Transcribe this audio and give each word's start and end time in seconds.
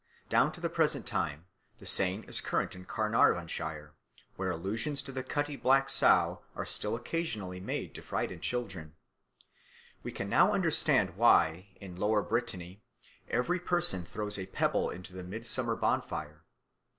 Down 0.29 0.51
to 0.53 0.59
the 0.59 0.67
present 0.67 1.05
time 1.05 1.45
the 1.77 1.85
saying 1.85 2.23
is 2.23 2.41
current 2.41 2.73
in 2.73 2.85
Carnarvonshire, 2.85 3.93
where 4.35 4.49
allusions 4.49 5.03
to 5.03 5.11
the 5.11 5.21
cutty 5.21 5.55
black 5.55 5.91
sow 5.91 6.41
are 6.55 6.65
still 6.65 6.95
occasionally 6.95 7.59
made 7.59 7.93
to 7.93 8.01
frighten 8.01 8.39
children. 8.41 8.95
We 10.01 10.11
can 10.11 10.27
now 10.27 10.53
understand 10.53 11.17
why 11.17 11.67
in 11.79 11.95
Lower 11.97 12.23
Brittany 12.23 12.81
every 13.29 13.59
person 13.59 14.03
throws 14.03 14.39
a 14.39 14.47
pebble 14.47 14.89
into 14.89 15.13
the 15.13 15.23
midsummer 15.23 15.75
bonfire. 15.75 16.45